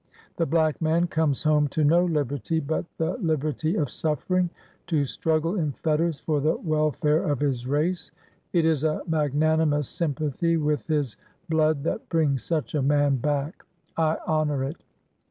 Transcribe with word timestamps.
The 0.37 0.47
black 0.47 0.81
man 0.81 1.05
comes 1.05 1.43
home 1.43 1.67
to 1.67 1.83
no 1.83 2.03
liberty 2.03 2.59
but 2.59 2.85
the 2.97 3.17
liber 3.17 3.53
ty 3.53 3.75
of 3.77 3.91
suffering— 3.91 4.49
to 4.87 5.05
struggle 5.05 5.59
in 5.59 5.73
fetters 5.73 6.19
for 6.19 6.41
the 6.41 6.55
welfare 6.55 7.21
of 7.23 7.39
his 7.39 7.67
race. 7.67 8.11
It 8.51 8.65
is 8.65 8.83
a 8.83 9.03
magnanimous 9.05 9.89
sympathy 9.89 10.57
with 10.57 10.87
his 10.87 11.17
blood 11.49 11.83
that 11.83 12.09
brings 12.09 12.41
such 12.43 12.73
a 12.73 12.81
man 12.81 13.17
back. 13.17 13.63
I 13.95 14.17
honor 14.25 14.63
it. 14.63 14.77